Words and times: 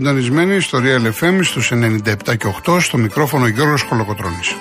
Είστε 0.00 0.12
συντονισμένοι 0.12 0.60
στο 0.60 0.78
Real 0.82 1.12
FM 1.22 1.38
στους 1.42 1.72
97 1.72 2.36
και 2.36 2.54
8 2.66 2.80
στο 2.80 2.96
μικρόφωνο 2.96 3.46
Γιώργος 3.46 3.82
Χολοκοτρώνης. 3.82 4.56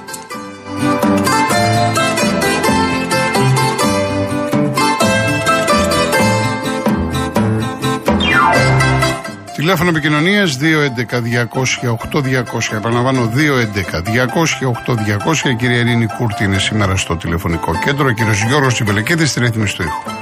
Τηλέφωνο 9.55 9.89
επικοινωνίας 9.89 10.57
211-200-8200. 10.57 12.75
Επαναλαμβάνω 12.75 13.31
211-200-8200. 13.35 15.49
Η 15.49 15.55
κυρία 15.55 15.77
Ειρήνη 15.77 16.07
Κούρτη 16.17 16.43
είναι 16.43 16.59
σήμερα 16.59 16.95
στο 16.95 17.17
τηλεφωνικό 17.17 17.79
κέντρο. 17.85 18.05
Ο 18.05 18.11
κύριος 18.11 18.43
Γιώργος 18.43 18.73
Τσιμπελεκέδη 18.73 19.25
στην 19.25 19.43
ρύθμιση 19.43 19.73
στο 19.73 19.83
ήχο. 19.83 20.18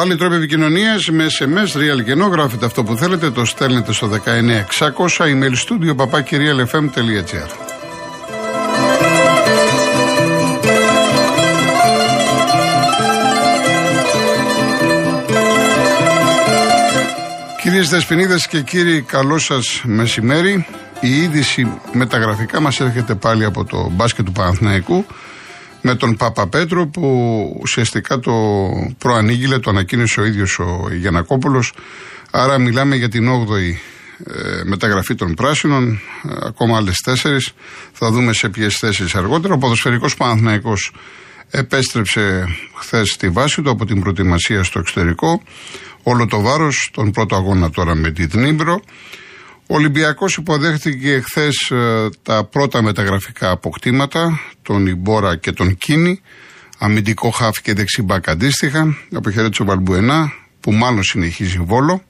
Άλλοι 0.00 0.16
τρόποι 0.16 0.34
επικοινωνίας 0.34 1.08
με 1.10 1.26
SMS, 1.38 1.76
real 1.76 2.04
και 2.04 2.12
γράφετε 2.12 2.66
αυτό 2.66 2.84
που 2.84 2.96
θέλετε, 2.96 3.30
το 3.30 3.44
στέλνετε 3.44 3.92
στο 3.92 4.08
19600 4.08 5.24
email 5.24 5.52
studio 5.52 5.96
papakirialfm.gr. 5.96 7.48
Κυρίες 17.62 17.88
Δεσποινίδες 17.88 18.46
και 18.46 18.60
κύριοι, 18.60 19.02
καλό 19.02 19.38
σας 19.38 19.82
μεσημέρι. 19.84 20.66
Η 21.00 21.22
είδηση 21.22 21.80
με 21.92 22.06
τα 22.06 22.18
γραφικά 22.18 22.60
μας 22.60 22.80
έρχεται 22.80 23.14
πάλι 23.14 23.44
από 23.44 23.64
το 23.64 23.90
μπάσκετ 23.92 24.24
του 24.24 24.32
Παναθηναϊκού 24.32 25.06
με 25.80 25.94
τον 25.94 26.16
Παπαπέτρο 26.16 26.86
που 26.86 27.02
ουσιαστικά 27.60 28.18
το 28.18 28.32
προανήγγειλε, 28.98 29.58
το 29.58 29.70
ανακοίνωσε 29.70 30.20
ο 30.20 30.24
ίδιος 30.24 30.58
ο 30.58 30.88
Γιαννακόπουλος. 30.92 31.72
Άρα 32.30 32.58
μιλάμε 32.58 32.96
για 32.96 33.08
την 33.08 33.28
8η 33.28 33.74
ε, 34.24 34.64
μεταγραφή 34.64 35.14
των 35.14 35.34
πράσινων, 35.34 35.92
ε, 35.92 35.98
ακόμα 36.46 36.76
άλλες 36.76 37.00
τέσσερις. 37.00 37.52
Θα 37.92 38.10
δούμε 38.10 38.32
σε 38.32 38.48
ποιες 38.48 38.76
θέσεις 38.76 39.14
αργότερα. 39.14 39.54
Ο 39.54 39.58
ποδοσφαιρικός 39.58 40.16
Παναθηναϊκός 40.16 40.92
επέστρεψε 41.50 42.46
χθες 42.74 43.08
στη 43.08 43.28
βάση 43.28 43.62
του 43.62 43.70
από 43.70 43.84
την 43.84 44.00
προετοιμασία 44.00 44.62
στο 44.62 44.78
εξωτερικό. 44.78 45.42
Όλο 46.02 46.26
το 46.26 46.40
βάρος, 46.40 46.90
τον 46.92 47.10
πρώτο 47.10 47.36
αγώνα 47.36 47.70
τώρα 47.70 47.94
με 47.94 48.10
την 48.10 48.28
Ντνίπρο. 48.30 48.80
Ο 49.70 49.74
Ολυμπιακός 49.74 50.36
υποδέχτηκε 50.36 51.20
χθες 51.20 51.70
ε, 51.70 52.08
τα 52.22 52.44
πρώτα 52.44 52.82
μεταγραφικά 52.82 53.50
αποκτήματα, 53.50 54.40
τον 54.62 54.86
Ιμπόρα 54.86 55.36
και 55.36 55.52
τον 55.52 55.76
Κίνι, 55.76 56.20
αμυντικό 56.78 57.30
χάφ 57.30 57.60
και 57.60 57.72
δεξιμπάκ 57.72 58.28
αντίστοιχα, 58.28 58.96
αποχαιρέτησε 59.12 59.62
ο 59.62 59.64
Βαλμπουενά, 59.64 60.32
που 60.60 60.72
μάλλον 60.72 61.02
συνεχίζει 61.02 61.58
βόλο. 61.58 62.02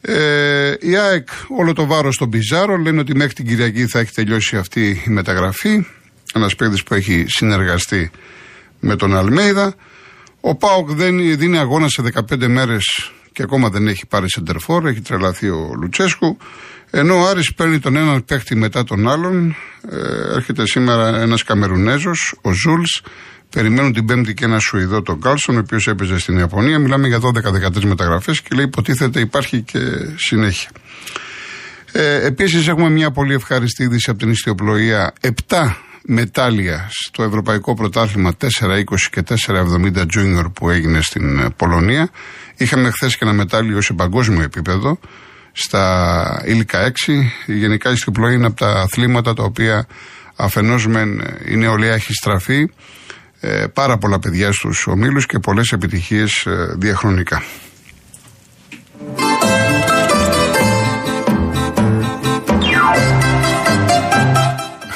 Ε, 0.00 0.74
η 0.80 0.96
ΑΕΚ 0.96 1.28
όλο 1.48 1.72
το 1.72 1.86
βάρος 1.86 2.14
στον 2.14 2.30
Πιζάρο 2.30 2.76
λένε 2.76 3.00
ότι 3.00 3.14
μέχρι 3.14 3.32
την 3.32 3.46
Κυριακή 3.46 3.86
θα 3.86 3.98
έχει 3.98 4.12
τελειώσει 4.12 4.56
αυτή 4.56 5.02
η 5.06 5.10
μεταγραφή. 5.10 5.86
Ένας 6.34 6.54
παίκτης 6.54 6.82
που 6.82 6.94
έχει 6.94 7.24
συνεργαστεί 7.28 8.10
με 8.80 8.96
τον 8.96 9.16
Αλμέιδα. 9.16 9.74
Ο 10.40 10.54
Πάοκ 10.54 10.90
δίνει 10.90 11.58
αγώνα 11.58 11.88
σε 11.88 12.02
15 12.02 12.46
μέρες 12.46 13.12
και 13.34 13.42
ακόμα 13.42 13.68
δεν 13.68 13.88
έχει 13.88 14.06
πάρει 14.06 14.30
σεντερφόρ, 14.30 14.86
έχει 14.86 15.00
τρελαθεί 15.00 15.48
ο 15.48 15.74
Λουτσέσκου. 15.80 16.36
Ενώ 16.90 17.14
ο 17.14 17.26
Άρης 17.26 17.54
παίρνει 17.54 17.78
τον 17.78 17.96
έναν 17.96 18.24
παίχτη 18.24 18.56
μετά 18.56 18.84
τον 18.84 19.08
άλλον, 19.08 19.56
ε, 19.90 20.34
έρχεται 20.34 20.66
σήμερα 20.66 21.20
ένας 21.20 21.42
Καμερουνέζος, 21.42 22.34
ο 22.42 22.52
Ζούλς, 22.52 23.02
περιμένουν 23.50 23.92
την 23.92 24.06
Πέμπτη 24.06 24.34
και 24.34 24.44
ένα 24.44 24.58
Σουηδό, 24.58 25.02
τον 25.02 25.20
Κάλσον, 25.20 25.56
ο 25.56 25.58
οποίος 25.58 25.86
έπαιζε 25.86 26.18
στην 26.18 26.38
Ιαπωνία. 26.38 26.78
Μιλάμε 26.78 27.08
για 27.08 27.18
12-13 27.18 27.84
μεταγραφές 27.84 28.40
και 28.40 28.48
λέει 28.54 28.64
υποτίθεται 28.64 29.20
υπάρχει 29.20 29.62
και 29.62 29.80
συνέχεια. 30.16 30.70
Ε, 31.92 32.26
Επίσης 32.26 32.68
έχουμε 32.68 32.90
μια 32.90 33.10
πολύ 33.10 33.34
ευχαριστή 33.34 33.82
είδηση 33.82 34.10
από 34.10 34.18
την 34.18 34.30
ιστιοπλοεία. 34.30 35.12
7 35.20 35.74
μετάλλια 36.06 36.88
στο 36.90 37.22
Ευρωπαϊκό 37.22 37.74
Πρωτάθλημα 37.74 38.36
4-20 38.60 38.84
και 39.10 39.22
4-70 39.46 40.06
Junior 40.16 40.44
που 40.52 40.70
έγινε 40.70 41.00
στην 41.00 41.38
ε, 41.38 41.50
Πολωνία. 41.56 42.10
Είχαμε 42.56 42.90
χθες 42.90 43.16
και 43.16 43.24
ένα 43.24 43.32
μετάλλιο 43.32 43.80
σε 43.80 43.92
παγκόσμιο 43.92 44.42
επίπεδο 44.42 44.98
στα 45.52 46.42
ήλικα 46.46 46.92
6. 46.92 46.92
Γενικά 47.46 47.90
η 47.90 47.96
στυπλοή 47.96 48.34
είναι 48.34 48.46
από 48.46 48.56
τα 48.56 48.70
αθλήματα 48.70 49.34
τα 49.34 49.42
οποία 49.42 49.86
αφενός 50.36 50.86
μεν 50.86 51.20
η 51.44 51.56
νεολαία 51.56 51.94
έχει 51.94 52.12
στραφεί 52.12 52.70
ε, 53.40 53.66
πάρα 53.72 53.98
πολλά 53.98 54.18
παιδιά 54.18 54.52
στους 54.52 54.86
ομίλους 54.86 55.26
και 55.26 55.38
πολλές 55.38 55.72
επιτυχίες 55.72 56.46
ε, 56.46 56.74
διαχρονικά. 56.78 57.42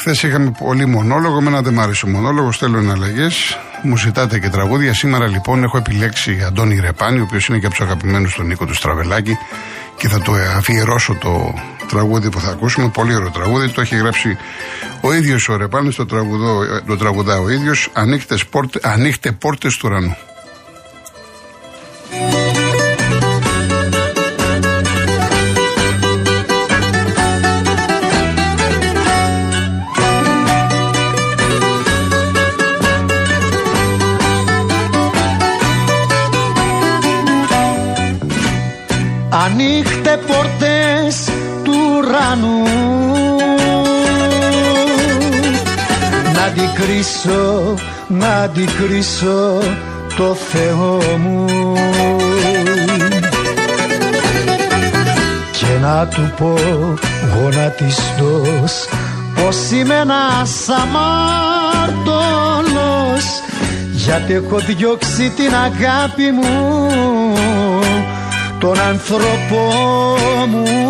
Χθες 0.08 0.22
είχαμε 0.22 0.50
πολύ 0.58 0.86
μονόλογο. 0.86 1.38
Εμένα 1.38 1.62
δεν 1.62 1.72
μ' 1.74 1.80
άρεσε 1.80 2.06
ο 2.06 2.08
μονόλογος. 2.08 2.58
Θέλω 2.58 2.78
εναλλαγέ. 2.78 3.26
Μου 3.82 3.96
ζητάτε 3.96 4.38
και 4.38 4.48
τραγούδια. 4.48 4.94
Σήμερα 4.94 5.26
λοιπόν 5.26 5.62
έχω 5.62 5.76
επιλέξει 5.76 6.42
Αντώνη 6.46 6.80
Ρεπάνη, 6.80 7.18
ο 7.18 7.22
οποίος 7.22 7.46
είναι 7.46 7.58
και 7.58 7.66
από 7.66 7.74
τους 7.74 7.84
αγαπημένους 7.84 8.34
του 8.34 8.42
Νίκο 8.42 8.66
του 8.66 8.74
Στραβελάκη. 8.74 9.38
Και 9.96 10.08
θα 10.08 10.20
το 10.20 10.32
αφιερώσω 10.56 11.14
το 11.14 11.54
τραγούδι 11.88 12.28
που 12.30 12.40
θα 12.40 12.50
ακούσουμε. 12.50 12.88
Πολύ 12.88 13.14
ωραίο 13.14 13.30
τραγούδι. 13.30 13.68
Το 13.68 13.80
έχει 13.80 13.96
γράψει 13.96 14.36
ο 15.00 15.14
ίδιος 15.14 15.48
ο 15.48 15.56
Ρεπάνης. 15.56 15.96
Το, 15.96 16.06
το 16.86 16.96
τραγουδά 16.96 17.40
ο 17.40 17.50
ίδιος. 17.50 17.90
Ανοίχτε 18.82 19.32
πόρτες 19.32 19.76
του 19.76 19.88
ουρανού. 19.88 20.16
Αντικρίσω, 46.98 47.74
να 48.08 48.34
αντικρίσω 48.34 49.58
το 50.16 50.34
Θεό 50.34 51.00
μου. 51.18 51.44
Και 55.52 55.66
να 55.80 56.06
του 56.06 56.32
πω 56.38 56.54
γονατιστός 57.34 58.88
πως 59.34 59.70
είμαι 59.70 59.94
ένας 59.94 60.68
αμάρτωλος 60.68 61.06
γιατί 63.92 64.32
έχω 64.32 64.58
διώξει 64.58 65.30
την 65.36 65.54
αγάπη 65.54 66.30
μου 66.30 66.90
τον 68.58 68.80
άνθρωπό 68.80 69.72
μου 70.48 70.87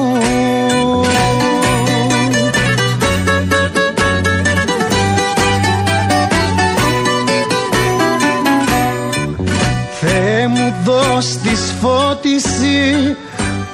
μου 11.18 11.24
δώσ' 11.24 11.36
της 11.36 11.74
φώτιση 11.80 13.16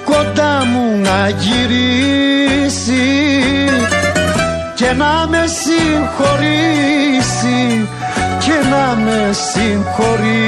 κοντά 0.05 0.65
μου 0.65 1.01
να 1.03 1.29
γυρίσει. 1.29 3.07
Και 4.75 4.93
να 4.93 5.27
με 5.29 5.45
συγχωρήσει 5.63 6.69
και 8.39 8.69
να 8.71 8.97
με 9.05 9.33
συγχωρήσει 9.53 10.45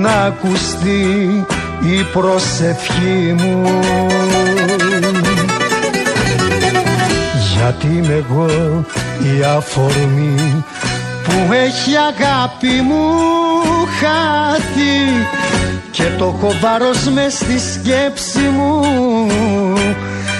να 0.00 0.10
ακουστεί 0.10 1.44
η 1.80 2.02
προσευχή 2.12 3.34
μου. 3.38 3.80
Γιατί 7.54 7.86
είμαι 7.86 8.24
εγώ 8.28 8.46
η 9.36 9.42
αφορμή 9.56 10.64
που 11.24 11.52
έχει 11.52 11.90
αγάπη 11.96 12.80
μου 12.82 13.04
χάθει 14.00 15.26
και 15.90 16.04
το 16.18 16.24
έχω 16.24 16.52
βάρος 16.60 17.08
μες 17.08 17.32
στη 17.32 17.58
σκέψη 17.58 18.38
μου 18.38 18.80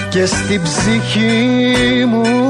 και 0.09 0.25
στην 0.25 0.61
ψυχή 0.63 2.05
μου 2.05 2.48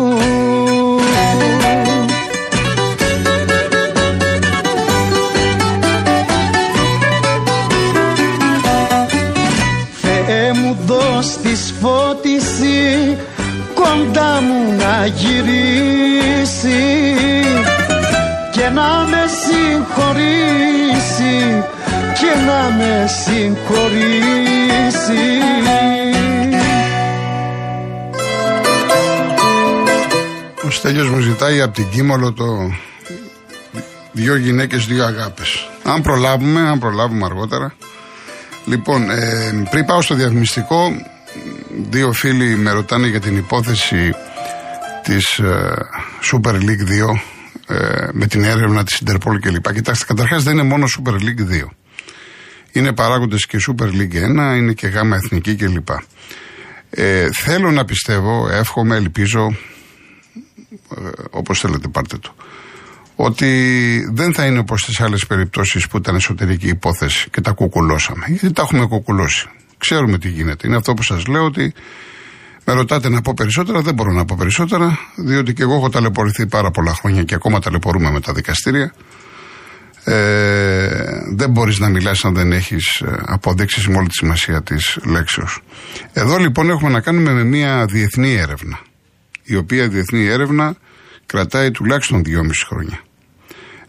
να 14.99 15.05
γυρίσει 15.05 16.83
και 18.51 18.69
να 18.69 19.07
με 19.09 19.23
συγχωρήσει 19.43 20.55
και 22.19 22.31
να 22.45 22.75
με 22.77 23.07
συγχωρήσει 23.23 24.57
Ο 30.65 30.69
Στέλιος 30.69 31.09
μου 31.09 31.19
ζητάει 31.19 31.61
από 31.61 31.73
την 31.73 31.89
Κίμολο 31.89 32.33
το 32.33 32.71
δύο 34.11 34.35
γυναίκες, 34.35 34.85
δύο 34.85 35.05
αγάπες. 35.05 35.69
Αν 35.83 36.01
προλάβουμε, 36.01 36.59
αν 36.59 36.79
προλάβουμε 36.79 37.25
αργότερα. 37.25 37.73
Λοιπόν, 38.65 39.09
ε, 39.09 39.67
πριν 39.69 39.85
πάω 39.85 40.01
στο 40.01 40.15
διαφημιστικό, 40.15 40.91
δύο 41.89 42.11
φίλοι 42.11 42.55
με 42.55 42.71
ρωτάνε 42.71 43.07
για 43.07 43.19
την 43.19 43.37
υπόθεση 43.37 44.13
της 45.09 45.39
ε, 45.39 45.75
Super 46.31 46.53
League 46.53 47.09
2 47.67 47.75
ε, 47.75 48.07
με 48.11 48.27
την 48.27 48.43
έρευνα 48.43 48.83
της 48.83 49.01
Interpol 49.05 49.39
κλπ. 49.41 49.73
Κοιτάξτε, 49.73 50.05
καταρχάς 50.05 50.43
δεν 50.43 50.53
είναι 50.53 50.63
μόνο 50.63 50.85
Super 50.97 51.11
League 51.11 51.63
2. 51.63 51.67
Είναι 52.71 52.93
παράγοντες 52.93 53.45
και 53.45 53.57
Super 53.67 53.85
League 53.85 54.13
1, 54.53 54.57
είναι 54.57 54.73
και 54.73 54.87
γάμα 54.87 55.15
εθνική 55.15 55.55
κλπ. 55.55 55.87
Ε, 56.89 57.27
θέλω 57.43 57.71
να 57.71 57.85
πιστεύω, 57.85 58.49
εύχομαι, 58.49 58.95
ελπίζω, 58.95 59.55
ε, 60.97 61.09
όπως 61.29 61.59
θέλετε 61.59 61.87
πάρτε 61.87 62.17
το, 62.17 62.35
ότι 63.15 64.09
δεν 64.11 64.33
θα 64.33 64.45
είναι 64.45 64.59
όπως 64.59 64.81
στις 64.81 65.01
άλλες 65.01 65.25
περιπτώσεις 65.27 65.87
που 65.87 65.97
ήταν 65.97 66.15
εσωτερική 66.15 66.67
υπόθεση 66.67 67.29
και 67.29 67.41
τα 67.41 67.51
κουκουλώσαμε. 67.51 68.25
Γιατί 68.27 68.51
τα 68.51 68.61
έχουμε 68.61 68.85
κουκουλώσει. 68.85 69.47
Ξέρουμε 69.77 70.17
τι 70.17 70.29
γίνεται. 70.29 70.67
Είναι 70.67 70.75
αυτό 70.75 70.93
που 70.93 71.03
σας 71.03 71.27
λέω 71.27 71.43
ότι 71.43 71.73
με 72.65 72.73
ρωτάτε 72.73 73.09
να 73.09 73.21
πω 73.21 73.33
περισσότερα, 73.33 73.81
δεν 73.81 73.93
μπορώ 73.93 74.11
να 74.11 74.25
πω 74.25 74.35
περισσότερα, 74.39 74.99
διότι 75.15 75.53
και 75.53 75.61
εγώ 75.61 75.75
έχω 75.75 75.89
ταλαιπωρηθεί 75.89 76.47
πάρα 76.47 76.71
πολλά 76.71 76.93
χρόνια 76.93 77.23
και 77.23 77.35
ακόμα 77.35 77.59
ταλαιπωρούμε 77.59 78.11
με 78.11 78.19
τα 78.19 78.33
δικαστήρια. 78.33 78.93
Ε, 80.03 80.89
δεν 81.35 81.49
μπορείς 81.49 81.79
να 81.79 81.89
μιλάς 81.89 82.25
αν 82.25 82.33
δεν 82.33 82.51
έχεις 82.51 82.99
ε, 82.99 83.19
αποδείξεις 83.25 83.87
με 83.87 83.97
όλη 83.97 84.07
τη 84.07 84.13
σημασία 84.13 84.61
της 84.61 84.97
λέξεως. 85.03 85.61
Εδώ 86.13 86.37
λοιπόν 86.37 86.69
έχουμε 86.69 86.89
να 86.89 86.99
κάνουμε 86.99 87.31
με 87.31 87.43
μια 87.43 87.85
διεθνή 87.85 88.33
έρευνα, 88.33 88.79
η 89.43 89.55
οποία 89.55 89.87
διεθνή 89.87 90.25
έρευνα 90.25 90.75
κρατάει 91.25 91.71
τουλάχιστον 91.71 92.23
δυόμιση 92.23 92.65
χρόνια. 92.65 92.99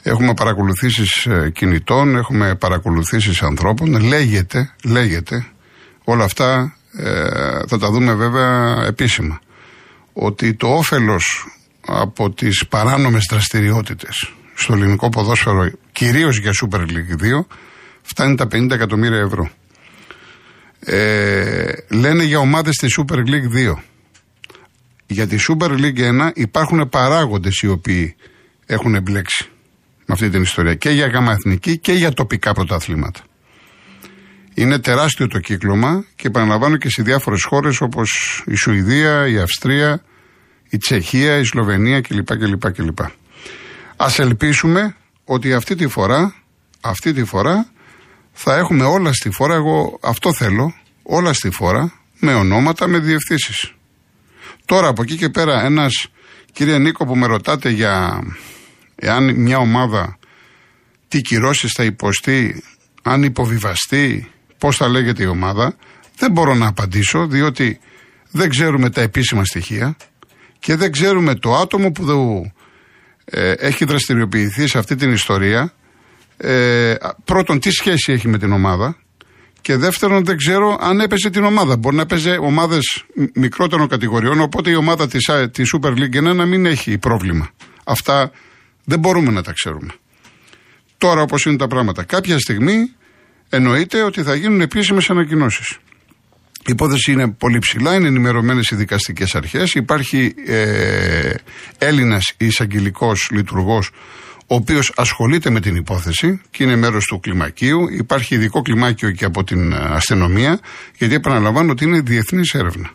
Έχουμε 0.03 0.35
παρακολουθήσεις 0.35 1.27
ε, 1.27 1.51
κινητών, 1.55 2.17
έχουμε 2.17 2.55
παρακολουθήσεις 2.55 3.43
ανθρώπων, 3.43 4.01
λέγεται, 4.01 4.75
λέγεται, 4.85 5.47
όλα 6.05 6.25
αυτά 6.25 6.53
ε, 6.63 6.80
θα 7.69 7.79
τα 7.79 7.91
δούμε 7.91 8.15
βέβαια 8.15 8.85
επίσημα, 8.87 9.41
ότι 10.13 10.55
το 10.55 10.67
όφελος 10.67 11.47
από 11.87 12.31
τις 12.31 12.67
παράνομες 12.69 13.27
δραστηριότητες 13.31 14.33
στο 14.55 14.73
ελληνικό 14.73 15.09
ποδόσφαιρο, 15.09 15.71
κυρίως 15.93 16.39
για 16.39 16.51
Super 16.63 16.81
League 16.81 17.41
2, 17.41 17.47
φτάνει 18.03 18.35
τα 18.35 18.45
50 18.53 18.71
εκατομμύρια 18.71 19.19
ευρώ. 19.19 19.51
Ε, 20.81 21.73
λένε 21.89 22.25
για 22.25 22.39
ομάδες 22.39 22.75
στη 22.75 22.87
Super 22.99 23.17
League 23.17 23.73
2. 23.73 23.75
Για 25.07 25.27
τη 25.27 25.37
Super 25.49 25.71
League 25.71 26.29
1 26.29 26.31
υπάρχουν 26.35 26.89
παράγοντες 26.89 27.61
οι 27.61 27.69
οποίοι 27.69 28.17
έχουν 28.67 28.95
εμπλέξει 28.95 29.49
με 30.07 30.15
αυτή 30.15 30.31
την 30.31 30.43
ιστορία 30.43 30.75
και 30.75 30.91
για 30.91 31.07
γάμα 31.07 31.33
εθνική 31.33 31.79
και 31.79 31.93
για 31.93 32.13
τοπικά 32.13 32.53
πρωταθλήματα. 32.53 33.21
Είναι 34.61 34.79
τεράστιο 34.79 35.27
το 35.27 35.39
κύκλωμα 35.39 36.05
και 36.17 36.27
επαναλαμβάνω 36.27 36.77
και 36.77 36.89
σε 36.89 37.03
διάφορες 37.03 37.43
χώρες 37.45 37.81
όπως 37.81 38.43
η 38.47 38.55
Σουηδία, 38.55 39.29
η 39.29 39.39
Αυστρία, 39.39 40.03
η 40.69 40.77
Τσεχία, 40.77 41.37
η 41.37 41.45
Σλοβενία 41.45 42.01
κλπ. 42.01 42.37
κλπ, 42.37 42.73
κλπ. 42.73 42.99
Ας 43.97 44.19
ελπίσουμε 44.19 44.97
ότι 45.25 45.53
αυτή 45.53 45.75
τη 45.75 45.89
φορά, 45.89 46.35
αυτή 46.81 47.13
τη 47.13 47.25
φορά 47.25 47.71
θα 48.33 48.57
έχουμε 48.57 48.85
όλα 48.85 49.13
στη 49.13 49.31
φορά, 49.31 49.55
εγώ 49.55 49.99
αυτό 50.03 50.35
θέλω, 50.35 50.75
όλα 51.03 51.33
στη 51.33 51.51
φορά, 51.51 51.93
με 52.19 52.35
ονόματα, 52.35 52.87
με 52.87 52.99
διευθύνσεις. 52.99 53.73
Τώρα 54.65 54.89
από 54.89 55.03
εκεί 55.03 55.17
και 55.17 55.29
πέρα 55.29 55.65
ένας, 55.65 56.07
κύριε 56.53 56.79
Νίκο 56.79 57.07
που 57.07 57.17
με 57.17 57.27
ρωτάτε 57.27 57.71
για 57.71 58.23
εάν 58.95 59.35
μια 59.35 59.59
ομάδα 59.59 60.19
τι 61.09 61.21
κυρώσεις 61.21 61.73
θα 61.73 61.85
υποστεί, 61.85 62.63
αν 63.03 63.23
υποβιβαστεί, 63.23 64.31
πώς 64.61 64.77
θα 64.77 64.89
λέγεται 64.89 65.23
η 65.23 65.27
ομάδα, 65.27 65.77
δεν 66.17 66.33
μπορώ 66.33 66.55
να 66.55 66.67
απαντήσω 66.67 67.27
διότι 67.27 67.81
δεν 68.31 68.49
ξέρουμε 68.49 68.91
τα 68.91 69.01
επίσημα 69.01 69.45
στοιχεία 69.45 69.97
και 70.59 70.77
δεν 70.77 70.93
ξέρουμε 70.93 71.35
το 71.35 71.55
άτομο 71.55 71.91
που 71.91 72.05
ε, 73.25 73.53
έχει 73.53 73.85
δραστηριοποιηθεί 73.85 74.67
σε 74.67 74.79
αυτή 74.79 74.95
την 74.95 75.13
ιστορία. 75.13 75.73
Ε, 76.37 76.95
πρώτον, 77.25 77.61
τι 77.61 77.71
σχέση 77.71 78.13
έχει 78.13 78.29
με 78.29 78.39
την 78.39 78.53
ομάδα. 78.53 78.97
Και 79.61 79.77
δεύτερον, 79.77 80.25
δεν 80.25 80.37
ξέρω 80.37 80.79
αν 80.81 81.01
έπαιζε 81.01 81.31
την 81.31 81.45
ομάδα. 81.45 81.77
Μπορεί 81.77 81.97
να 81.97 82.03
έπαιζε 82.03 82.31
ομάδες 82.31 83.05
μικρότερων 83.35 83.89
κατηγοριών, 83.89 84.41
οπότε 84.41 84.71
η 84.71 84.75
ομάδα 84.75 85.09
της 85.09 85.31
της 85.51 85.71
Super 85.77 85.91
League 85.91 86.31
1 86.31 86.35
να 86.35 86.47
μην 86.47 86.67
έχει 86.67 86.99
πρόβλημα. 86.99 87.51
Αυτά 87.85 88.31
δεν 88.85 88.99
μπορούμε 88.99 89.31
να 89.31 89.43
τα 89.43 89.53
ξέρουμε. 89.53 89.93
Τώρα, 90.99 91.23
όπως 91.23 91.45
είναι 91.45 91.57
τα 91.57 91.67
πράγματα, 91.67 92.03
κάποια 92.03 92.39
στιγμή 92.39 92.95
εννοείται 93.51 94.03
ότι 94.03 94.23
θα 94.23 94.35
γίνουν 94.35 94.61
επίσημες 94.61 95.11
ανακοινώσεις. 95.11 95.79
Η 96.61 96.73
υπόθεση 96.73 97.13
είναι 97.13 97.31
πολύ 97.31 97.59
ψηλά, 97.59 97.95
είναι 97.95 98.07
ενημερωμένες 98.07 98.71
οι 98.71 98.75
δικαστικές 98.75 99.35
αρχές. 99.35 99.75
Υπάρχει 99.75 100.35
ε, 100.47 101.35
Έλληνας 101.79 102.35
εισαγγελικός 102.37 103.29
λειτουργός, 103.31 103.91
ο 104.47 104.55
οποίος 104.55 104.93
ασχολείται 104.97 105.51
με 105.51 105.61
την 105.61 105.77
υπόθεση 105.77 106.41
και 106.51 106.65
είναι 106.65 106.77
μέρος 106.77 107.07
του 107.07 107.21
κλιμακίου. 107.21 107.89
Υπάρχει 107.91 108.35
ειδικό 108.35 108.63
κλιμάκιο 108.63 109.11
και 109.11 109.25
από 109.25 109.45
την 109.45 109.75
αστυνομία, 109.75 110.61
γιατί 110.99 111.15
επαναλαμβάνω 111.15 111.71
ότι 111.71 111.85
είναι 111.85 112.01
διεθνής 112.01 112.55
έρευνα. 112.55 112.91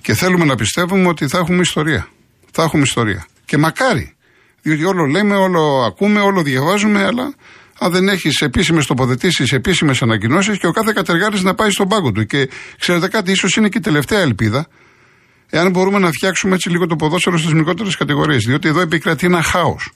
Και 0.00 0.14
θέλουμε 0.14 0.44
να 0.44 0.54
πιστεύουμε 0.54 1.08
ότι 1.08 1.28
θα 1.28 1.38
έχουμε 1.38 1.60
ιστορία. 1.60 2.08
Θα 2.50 2.62
έχουμε 2.62 2.82
ιστορία. 2.82 3.26
Και 3.44 3.58
μακάρι. 3.58 4.14
Διότι 4.62 4.84
όλο 4.84 5.04
λέμε, 5.04 5.36
όλο 5.36 5.82
ακούμε, 5.86 6.20
όλο 6.20 6.42
διαβάζουμε, 6.42 7.04
αλλά 7.04 7.34
αν 7.82 7.90
δεν 7.90 8.08
έχεις 8.08 8.40
επίσημες 8.40 8.86
τοποθετήσεις, 8.86 9.52
επίσημες 9.52 10.02
ανακοινώσεις 10.02 10.58
και 10.58 10.66
ο 10.66 10.70
κάθε 10.70 10.92
κατεργάτης 10.94 11.42
να 11.42 11.54
πάει 11.54 11.70
στον 11.70 11.88
πάγκο 11.88 12.12
του. 12.12 12.24
Και 12.24 12.48
ξέρετε 12.78 13.08
κάτι, 13.08 13.30
ίσως 13.30 13.56
είναι 13.56 13.68
και 13.68 13.78
η 13.78 13.80
τελευταία 13.80 14.20
ελπίδα, 14.20 14.66
εάν 15.50 15.70
μπορούμε 15.70 15.98
να 15.98 16.10
φτιάξουμε 16.10 16.54
έτσι 16.54 16.70
λίγο 16.70 16.86
το 16.86 16.96
ποδόσφαιρο 16.96 17.38
στις 17.38 17.52
μικρότερες 17.52 17.96
κατηγορίες. 17.96 18.44
Διότι 18.44 18.68
εδώ 18.68 18.80
επικρατεί 18.80 19.26
ένα 19.26 19.42
χάος. 19.42 19.92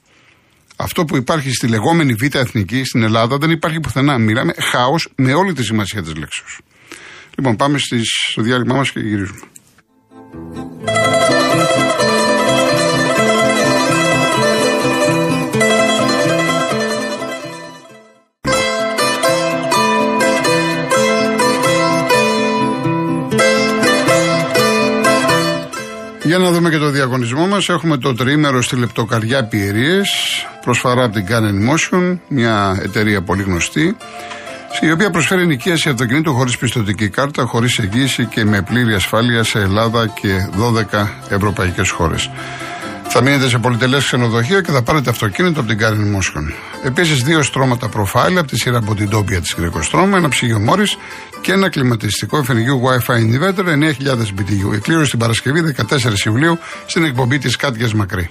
Αυτό 0.76 1.04
που 1.04 1.16
υπάρχει 1.16 1.52
στη 1.52 1.66
λεγόμενη 1.66 2.12
Β' 2.12 2.34
Εθνική 2.34 2.84
στην 2.84 3.02
Ελλάδα 3.02 3.38
δεν 3.38 3.50
υπάρχει 3.50 3.80
πουθενά. 3.80 4.18
Μιλάμε 4.18 4.52
χάος 4.60 5.12
με 5.16 5.34
όλη 5.34 5.52
τη 5.52 5.64
σημασία 5.64 6.02
της 6.02 6.14
λέξης. 6.14 6.58
Λοιπόν, 7.36 7.56
πάμε 7.56 7.78
στις, 7.78 8.08
στο 8.30 8.42
διάλειμμα 8.42 8.74
μας 8.74 8.90
και 8.90 9.00
γυρίζουμε. 9.00 9.40
Για 26.36 26.44
να 26.44 26.50
δούμε 26.50 26.70
και 26.70 26.78
το 26.78 26.90
διαγωνισμό 26.90 27.46
μας. 27.46 27.68
Έχουμε 27.68 27.96
το 27.96 28.14
τριήμερο 28.14 28.62
στη 28.62 28.76
Λεπτοκαριά 28.76 29.44
Πιερίες. 29.44 30.08
Προσφορά 30.64 31.04
από 31.04 31.14
την 31.14 31.26
Canon 31.28 31.72
Motion, 31.72 32.18
μια 32.28 32.80
εταιρεία 32.82 33.22
πολύ 33.22 33.42
γνωστή. 33.42 33.96
Η 34.80 34.90
οποία 34.90 35.10
προσφέρει 35.10 35.46
νοικίαση 35.46 35.88
αυτοκινήτου 35.88 36.34
χωρίς 36.34 36.58
πιστοτική 36.58 37.08
κάρτα, 37.08 37.44
χωρίς 37.44 37.78
εγγύηση 37.78 38.24
και 38.24 38.44
με 38.44 38.62
πλήρη 38.62 38.94
ασφάλεια 38.94 39.42
σε 39.44 39.58
Ελλάδα 39.58 40.06
και 40.06 40.48
12 40.58 41.08
ευρωπαϊκές 41.28 41.90
χώρες. 41.90 42.30
Θα 43.08 43.22
μείνετε 43.22 43.48
σε 43.48 43.58
πολυτελές 43.58 44.04
ξενοδοχείο 44.04 44.60
και 44.60 44.70
θα 44.70 44.82
πάρετε 44.82 45.10
αυτοκίνητο 45.10 45.60
από 45.60 45.68
την 45.68 45.78
Canon 45.80 46.16
Motion. 46.16 46.52
Επίσης, 46.84 47.22
δύο 47.22 47.42
στρώματα 47.42 47.88
προφάιλ 47.88 48.38
από 48.38 48.48
τη 48.48 48.58
σειρά 48.58 48.78
από 48.78 48.94
την 48.94 49.08
Τόπια 49.08 49.40
της 49.40 49.54
Γρηγοστρώμα, 49.58 50.16
ένα 50.16 50.28
ψυγείο 50.28 50.58
Μόρις 50.58 50.96
και 51.40 51.52
ένα 51.52 51.68
κλιματιστικό 51.68 52.38
εφενιγείο 52.38 52.80
Wi-Fi 52.82 53.14
inverter 53.14 53.64
9000 53.64 54.34
BTU. 54.38 54.74
Η 54.74 54.78
κλήρωση 54.78 55.10
την 55.10 55.18
Παρασκευή 55.18 55.74
14 55.76 56.26
Ιουλίου 56.26 56.58
στην 56.86 57.04
εκπομπή 57.04 57.38
της 57.38 57.56
Κάτιας 57.56 57.94
Μακρύ. 57.94 58.30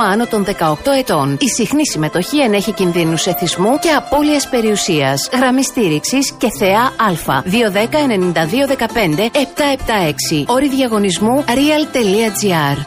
άνω 0.00 0.26
των 0.26 0.44
18 0.44 0.74
ετών. 0.98 1.36
Η 1.40 1.48
συχνή 1.48 1.86
συμμετοχή 1.86 2.40
ενέχει 2.40 2.72
κινδύνους 2.72 3.26
εθισμού 3.26 3.78
και 3.78 3.90
απώλειας 3.90 4.48
περιουσίας. 4.48 5.28
Γραμμή 5.32 5.64
στήριξης 5.64 6.32
και 6.38 6.48
θεά 6.58 6.82
Α. 6.82 7.42
210-9215-776. 7.44 10.44
Όρη 10.46 10.68
διαγωνισμού 10.68 11.44
real.gr. 11.46 12.84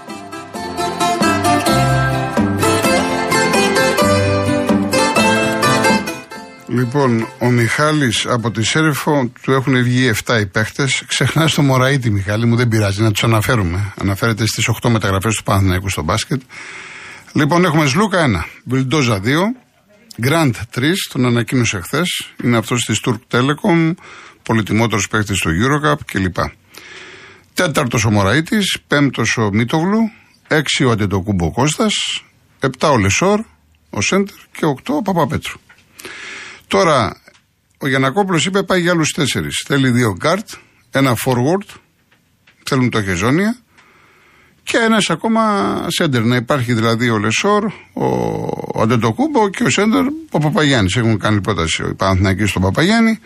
Λοιπόν, 6.67 7.27
ο 7.39 7.49
Μιχάλης 7.49 8.25
από 8.25 8.51
τη 8.51 8.63
Σέριφο 8.63 9.31
του 9.41 9.51
έχουν 9.51 9.83
βγει 9.83 10.11
7 10.25 10.39
οι 10.39 10.45
παίχτες. 10.45 11.03
Ξεχνάς 11.07 11.53
το 11.53 11.61
Μωραήτη, 11.61 12.09
Μιχάλη 12.09 12.45
μου, 12.45 12.55
δεν 12.55 12.67
πειράζει 12.67 13.01
να 13.01 13.11
τους 13.11 13.23
αναφέρουμε. 13.23 13.93
Αναφέρεται 14.01 14.45
στις 14.45 14.67
8 14.67 14.89
μεταγραφές 14.89 15.35
του 15.35 15.43
Παναθηναϊκού 15.43 15.89
στο 15.89 16.03
μπάσκετ. 16.03 16.41
Λοιπόν, 17.35 17.65
έχουμε 17.65 17.85
Σλούκα 17.87 18.25
1, 18.25 18.43
Βιλντόζα 18.63 19.21
2, 19.23 19.55
Γκραντ 20.21 20.55
3, 20.75 20.93
τον 21.11 21.25
ανακοίνωσε 21.25 21.79
χθες. 21.79 22.33
Είναι 22.43 22.57
αυτός 22.57 22.83
της 22.85 23.01
Turk 23.05 23.19
Telecom, 23.31 23.93
πολυτιμότερος 24.43 25.07
παίχτης 25.07 25.35
στο 25.35 25.49
Eurocup 25.49 25.99
κλπ. 26.05 26.35
Τέταρτος 27.53 28.05
ο 28.05 28.11
Μωραήτης, 28.11 28.79
πέμπτος 28.87 29.37
ο 29.37 29.49
Μίτογλου, 29.53 29.99
έξι 30.47 30.83
ο 30.83 30.91
Αντετοκούνμπο 30.91 31.51
Κώστας, 31.51 31.93
επτά 32.59 32.89
ο 32.89 32.97
Λεσόρ, 32.97 33.45
ο 33.89 34.01
Σέντερ 34.01 34.35
και 34.57 34.65
οκτώ 34.65 34.95
ο 34.95 35.01
Παπαπέτρου. 35.01 35.59
Τώρα, 36.67 37.21
ο 37.77 37.87
Γιαννακόπουλος 37.87 38.45
είπε 38.45 38.63
πάει 38.63 38.81
για 38.81 38.91
άλλους 38.91 39.11
τέσσερις. 39.11 39.63
Θέλει 39.67 39.89
δύο 39.89 40.15
γκάρτ, 40.17 40.49
ένα 40.91 41.13
forward, 41.25 41.75
θέλουν 42.65 42.89
το 42.89 43.03
Χεζόνια 43.03 43.62
και 44.63 44.77
ένας 44.77 45.09
ακόμα 45.09 45.41
σέντερ. 45.87 46.23
Να 46.23 46.35
υπάρχει 46.35 46.73
δηλαδή 46.73 47.09
ο 47.09 47.17
Λεσόρ, 47.17 47.65
ο 48.73 48.81
Αντετοκούνμπο 48.81 49.49
και 49.49 49.63
ο 49.63 49.69
σέντερ 49.69 50.05
ο 50.31 50.39
Παπαγιάννης. 50.39 50.95
Έχουν 50.95 51.19
κάνει 51.19 51.41
πρόταση 51.41 51.83
ο 51.83 51.95
Παναθηναϊκοί 51.95 52.45
στον 52.45 52.61
Παπαγιάννη. 52.61 53.19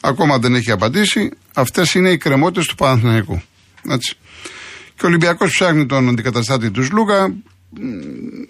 Ακόμα 0.00 0.38
δεν 0.38 0.54
έχει 0.54 0.70
απαντήσει. 0.70 1.30
Αυτές 1.54 1.94
είναι 1.94 2.10
οι 2.10 2.16
κρεμότητες 2.16 2.66
του 2.66 2.74
Παναθηναϊκού. 2.74 3.42
Έτσι. 3.90 4.16
Και 4.96 5.04
ο 5.04 5.08
Ολυμπιακός 5.08 5.50
ψάχνει 5.50 5.86
τον 5.86 6.08
αντικαταστάτη 6.08 6.70
του 6.70 6.84
Σλούκα. 6.84 7.34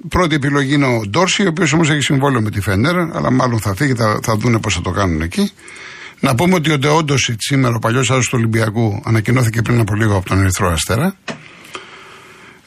Πρώτη 0.09 0.35
επιλογή 0.35 0.75
είναι 0.75 0.87
ο 0.87 1.03
Ντόρση, 1.09 1.45
ο 1.45 1.49
οποίος 1.49 1.73
όμως 1.73 1.91
έχει 1.91 2.01
συμβόλαιο 2.01 2.41
με 2.41 2.51
τη 2.51 2.61
Φέντερ, 2.61 2.97
αλλά 2.99 3.31
μάλλον 3.31 3.61
θα 3.61 3.75
φύγει, 3.75 3.95
θα, 3.95 4.21
θα 4.23 4.37
δούνε 4.37 4.59
πώς 4.59 4.75
θα 4.75 4.81
το 4.81 4.91
κάνουν 4.91 5.21
εκεί. 5.21 5.51
Να 6.21 6.35
πούμε 6.35 6.55
ότι 6.55 6.71
ο 6.71 6.79
Ντεόντοσιτς 6.79 7.45
σήμερα, 7.45 7.75
ο 7.75 7.79
παλιός 7.79 8.11
άσο 8.11 8.21
του 8.21 8.37
Ολυμπιακού, 8.39 9.03
ανακοινώθηκε 9.05 9.63
πριν 9.63 9.81
από 9.81 9.95
λίγο 9.95 10.17
από 10.17 10.29
τον 10.29 10.41
Ερυθρό 10.41 10.69
Αστέρα. 10.69 11.15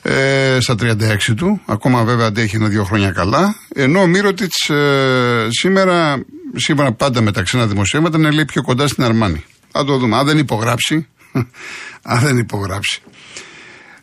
Ε, 0.08 0.58
στα 0.60 0.76
36 0.80 1.34
του, 1.36 1.62
ακόμα 1.66 2.04
βέβαια 2.04 2.26
αντέχει 2.28 2.56
ένα-δύο 2.56 2.84
χρόνια 2.84 3.12
καλά. 3.12 3.56
Ενώ 3.76 4.02
ο 4.02 4.08
Μύρωτιτς 4.08 4.70
ε, 4.70 5.48
σήμερα, 5.50 6.26
σήμερα 6.56 6.94
πάντα 6.94 7.22
με 7.22 7.32
τα 7.32 7.42
ξένα 7.42 7.68
δημοσιεύματα, 7.68 8.18
είναι 8.18 8.32
λέει 8.32 8.46
πιο 8.46 8.62
κοντά 8.62 8.88
στην 8.88 9.04
Αρμάνη. 9.04 9.44
Θα 9.72 9.84
το 9.86 9.98
δούμε. 9.98 10.18
Αν 10.18 10.26
δεν 10.26 10.38
υπογράψει, 10.38 11.08
αν 12.14 12.20
δεν 12.20 12.38
υπογράψει. 12.38 13.02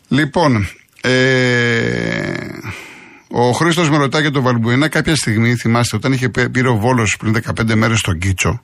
Λοιπόν, 0.09 0.69
ε, 1.01 1.13
ο 3.29 3.53
Χρήστος 3.53 3.91
με 3.91 3.97
ρωτάει 3.97 4.23
για 4.23 4.31
τον 4.31 4.43
Βαλμπουενά 4.43 4.89
κάποια 4.89 5.17
στιγμή, 5.17 5.55
θυμάστε, 5.55 5.97
όταν 5.97 6.13
είχε 6.13 6.29
πήρε 6.29 6.69
ο 6.69 6.77
Βόλος 6.77 7.17
πριν 7.17 7.37
15 7.61 7.75
μέρες 7.75 7.99
στον 7.99 8.19
Κίτσο 8.19 8.63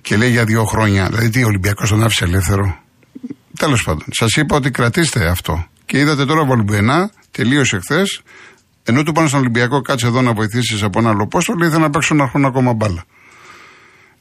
και 0.00 0.16
λέει 0.16 0.30
για 0.30 0.44
δύο 0.44 0.64
χρόνια, 0.64 1.06
δηλαδή 1.06 1.28
τι 1.28 1.42
ο 1.42 1.46
Ολυμπιακός 1.46 1.88
τον 1.88 2.02
άφησε 2.02 2.24
ελεύθερο. 2.24 2.82
Τέλος 3.58 3.82
πάντων, 3.82 4.04
σας 4.10 4.34
είπα 4.34 4.56
ότι 4.56 4.70
κρατήστε 4.70 5.26
αυτό. 5.26 5.68
Και 5.86 5.98
είδατε 5.98 6.24
τώρα 6.24 6.40
ο 6.40 6.46
Βαλμπουενά, 6.46 7.10
τελείωσε 7.30 7.78
χθες. 7.78 8.22
Ενώ 8.82 9.02
του 9.02 9.12
πάνε 9.12 9.28
στον 9.28 9.40
Ολυμπιακό, 9.40 9.80
κάτσε 9.80 10.06
εδώ 10.06 10.22
να 10.22 10.32
βοηθήσεις 10.32 10.82
από 10.82 10.98
ένα 10.98 11.08
άλλο 11.08 11.26
πόστο, 11.26 11.52
λέει 11.52 11.68
θα 11.68 11.78
να 11.78 11.90
παίξω 11.90 12.14
ένα 12.14 12.28
χρόνο 12.28 12.46
ακόμα 12.46 12.72
μπάλα. 12.72 13.04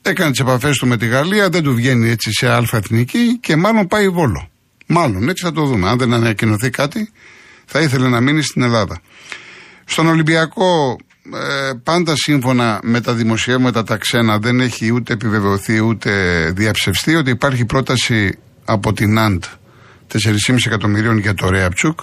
Έκανε 0.02 0.32
τις 0.32 0.40
επαφές 0.40 0.78
του 0.78 0.88
με 0.88 0.98
τη 0.98 1.06
Γαλλία, 1.06 1.50
δεν 1.50 1.64
του 1.64 1.74
βγαίνει 1.74 2.10
έτσι 2.10 2.32
σε 2.32 2.50
αλφα 2.50 2.78
εθνική 2.78 3.38
και 3.40 3.56
μάλλον 3.56 3.88
πάει 3.88 4.10
βόλο. 4.10 4.50
Μάλλον 4.88 5.30
έτσι 5.30 5.44
θα 5.44 5.52
το 5.52 5.66
δούμε. 5.66 5.90
Αν 5.90 5.98
δεν 5.98 6.14
ανακοινωθεί 6.14 6.70
κάτι, 6.70 7.12
θα 7.66 7.80
ήθελε 7.80 8.08
να 8.08 8.22
μείνει 8.22 8.42
στην 8.42 8.62
Ελλάδα. 8.62 9.02
Στον 9.86 10.08
Ολυμπιακό, 10.08 10.98
ε, 11.34 11.72
πάντα 11.84 12.16
σύμφωνα 12.16 12.80
με 12.84 13.02
τα 13.02 13.14
δημοσιεύματα 13.14 13.84
τα 13.84 13.98
ξένα, 13.98 14.40
δεν 14.40 14.60
έχει 14.60 14.92
ούτε 14.94 15.14
επιβεβαιωθεί 15.14 15.80
ούτε 15.80 16.12
διαψευστεί 16.56 17.16
ότι 17.16 17.30
υπάρχει 17.30 17.66
πρόταση 17.66 18.38
από 18.66 18.94
την 18.94 19.18
ΑΝΤ 19.18 19.44
4,5 20.20 20.56
εκατομμυρίων 20.66 21.18
για 21.18 21.34
το 21.34 21.50
Ρέαπτσουκ. 21.50 22.00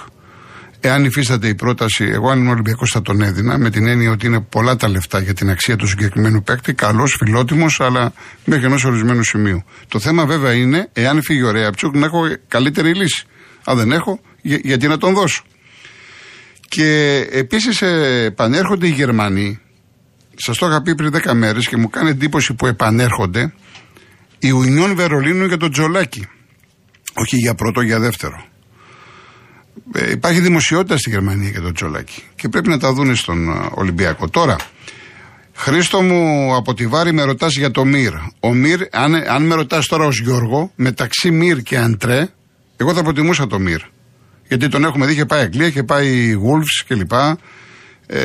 Εάν 0.80 1.04
υφίσταται 1.04 1.48
η 1.48 1.54
πρόταση, 1.54 2.04
εγώ 2.04 2.30
αν 2.30 2.38
είμαι 2.38 2.50
Ολυμπιακός 2.50 2.90
θα 2.90 3.02
τον 3.02 3.22
έδινα, 3.22 3.58
με 3.58 3.70
την 3.70 3.86
έννοια 3.86 4.10
ότι 4.10 4.26
είναι 4.26 4.40
πολλά 4.40 4.76
τα 4.76 4.88
λεφτά 4.88 5.20
για 5.20 5.34
την 5.34 5.50
αξία 5.50 5.76
του 5.76 5.86
συγκεκριμένου 5.86 6.42
παίκτη, 6.42 6.74
καλός, 6.74 7.16
φιλότιμος, 7.18 7.80
αλλά 7.80 8.12
μέχρι 8.44 8.64
ενός 8.64 8.84
ορισμένου 8.84 9.24
σημείου. 9.24 9.64
Το 9.88 9.98
θέμα 9.98 10.26
βέβαια 10.26 10.52
είναι, 10.52 10.88
εάν 10.92 11.22
φύγει 11.22 11.42
ο 11.42 11.50
Ρέαπτσουκ, 11.50 11.96
να 11.96 12.06
έχω 12.06 12.20
καλύτερη 12.48 12.94
λύση. 12.94 13.24
Αν 13.64 13.76
δεν 13.76 13.92
έχω, 13.92 14.20
γιατί 14.42 14.88
να 14.88 14.98
τον 14.98 15.14
δώσω. 15.14 15.42
Και 16.68 17.18
επίσης 17.30 17.82
ε, 17.82 18.24
επανέρχονται 18.24 18.86
οι 18.86 18.90
Γερμανοί. 18.90 19.60
Σας 20.36 20.58
το 20.58 20.66
είχα 20.66 20.82
πει 20.82 20.94
πριν 20.94 21.12
10 21.14 21.32
μέρες 21.34 21.68
και 21.68 21.76
μου 21.76 21.88
κάνει 21.90 22.10
εντύπωση 22.10 22.54
που 22.54 22.66
επανέρχονται. 22.66 23.52
Η 24.38 24.50
Ουνιόν 24.50 24.94
Βερολίνου 24.94 25.44
για 25.44 25.56
τον 25.56 25.70
Τζολάκη. 25.70 26.28
Όχι 27.20 27.36
για 27.36 27.54
πρώτο, 27.54 27.80
για 27.80 27.98
δεύτερο. 27.98 28.44
Ε, 29.92 30.10
υπάρχει 30.10 30.40
δημοσιότητα 30.40 30.96
στη 30.96 31.10
Γερμανία 31.10 31.48
για 31.48 31.60
τον 31.60 31.74
Τζολάκη 31.74 32.22
και 32.34 32.48
πρέπει 32.48 32.68
να 32.68 32.78
τα 32.78 32.92
δουν 32.92 33.16
στον 33.16 33.48
ε, 33.48 33.68
Ολυμπιακό. 33.74 34.28
Τώρα, 34.28 34.56
Χρήστο 35.54 36.02
μου 36.02 36.54
από 36.54 36.74
τη 36.74 36.86
Βάρη 36.86 37.12
με 37.12 37.22
ρωτάς 37.22 37.56
για 37.56 37.70
το 37.70 37.84
Μυρ. 37.84 38.12
Ο 38.40 38.54
Μυρ, 38.54 38.80
αν, 38.90 39.14
αν 39.14 39.46
με 39.46 39.54
ρωτάς 39.54 39.86
τώρα 39.86 40.04
ως 40.04 40.20
Γιώργο, 40.20 40.72
μεταξύ 40.76 41.30
Μυρ 41.30 41.62
και 41.62 41.76
Αντρέ, 41.76 42.28
εγώ 42.76 42.94
θα 42.94 43.02
προτιμούσα 43.02 43.46
το 43.46 43.58
Μυρ. 43.58 43.80
Γιατί 44.48 44.68
τον 44.68 44.84
έχουμε 44.84 45.06
δει, 45.06 45.12
είχε 45.12 45.24
πάει 45.24 45.42
Αγγλία, 45.42 45.66
είχε 45.66 45.82
πάει 45.82 46.34
Wolves 46.34 46.84
κλπ. 46.88 47.12
Ε, 48.06 48.18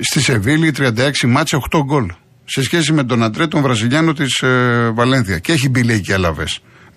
στη 0.00 0.20
Σεβίλη 0.20 0.72
36 0.78 0.90
μάτσε 1.26 1.58
8 1.70 1.80
γκολ. 1.84 2.10
Σε 2.44 2.62
σχέση 2.62 2.92
με 2.92 3.04
τον 3.04 3.22
Αντρέ, 3.22 3.46
τον 3.46 3.62
Βραζιλιάνο 3.62 4.12
της 4.12 4.40
ε, 4.42 4.90
Βαλένθια. 4.94 5.38
Και 5.38 5.52
έχει 5.52 5.68
μπει 5.68 5.82
λέει 5.82 6.00
και 6.00 6.12
έλαβε 6.12 6.44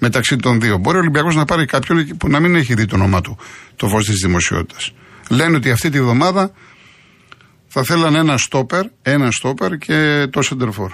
μεταξύ 0.01 0.35
των 0.35 0.59
δύο. 0.59 0.77
Μπορεί 0.77 0.97
ο 0.97 0.99
Ολυμπιακός 0.99 1.35
να 1.35 1.45
πάρει 1.45 1.65
κάποιον 1.65 2.07
που 2.17 2.27
να 2.27 2.39
μην 2.39 2.55
έχει 2.55 2.73
δει 2.73 2.85
το 2.85 2.95
όνομά 2.95 3.21
του 3.21 3.37
το 3.75 3.87
φως 3.87 4.05
της 4.05 4.15
δημοσιότητας. 4.25 4.93
Λένε 5.29 5.55
ότι 5.55 5.71
αυτή 5.71 5.89
τη 5.89 6.01
βδομάδα 6.01 6.51
θα 7.67 7.83
θέλανε 7.83 8.17
ένα 8.17 8.37
στόπερ, 8.37 8.85
ένα 9.01 9.31
στόπερ 9.31 9.77
και 9.77 10.27
το 10.29 10.41
σεντερφόρ. 10.41 10.91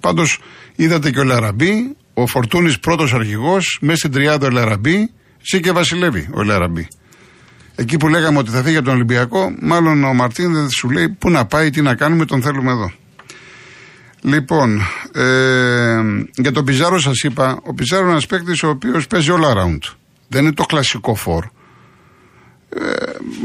Πάντως 0.00 0.38
είδατε 0.76 1.10
και 1.10 1.18
ο 1.18 1.24
Λαραμπή, 1.24 1.96
ο 2.14 2.26
Φορτούνης 2.26 2.78
πρώτος 2.78 3.12
αρχηγός, 3.12 3.78
μέσα 3.80 3.96
στην 3.96 4.10
τριάδα 4.10 4.46
ο 4.46 4.50
Λαραμπή, 4.50 5.10
ζει 5.50 5.60
και 5.60 5.72
βασιλεύει 5.72 6.28
ο 6.32 6.42
Λαραμπή. 6.42 6.88
Εκεί 7.74 7.96
που 7.96 8.08
λέγαμε 8.08 8.38
ότι 8.38 8.50
θα 8.50 8.62
φύγει 8.62 8.76
από 8.76 8.84
τον 8.84 8.94
Ολυμπιακό, 8.94 9.54
μάλλον 9.60 10.04
ο 10.04 10.14
Μαρτίν 10.14 10.52
δεν 10.52 10.70
σου 10.70 10.90
λέει 10.90 11.08
πού 11.08 11.30
να 11.30 11.44
πάει, 11.44 11.70
τι 11.70 11.82
να 11.82 11.94
κάνουμε, 11.94 12.24
τον 12.24 12.42
θέλουμε 12.42 12.70
εδώ. 12.70 12.92
Λοιπόν, 14.26 14.80
ε, 15.12 16.00
για 16.34 16.52
τον 16.52 16.64
Πιζάρο 16.64 16.98
σας 16.98 17.20
είπα, 17.22 17.58
ο 17.62 17.74
Πιζάρο 17.74 18.02
είναι 18.02 18.10
ένας 18.10 18.26
παίκτης 18.26 18.62
ο 18.62 18.68
οποίος 18.68 19.06
παίζει 19.06 19.30
all 19.32 19.44
around. 19.44 19.78
Δεν 20.28 20.42
είναι 20.42 20.52
το 20.52 20.64
κλασικό 20.64 21.14
φόρ. 21.14 21.44
Ε, 22.68 22.80